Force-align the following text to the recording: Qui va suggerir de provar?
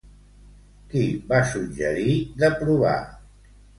Qui 0.93 1.03
va 1.33 1.41
suggerir 1.51 2.17
de 2.45 2.51
provar? 2.63 2.99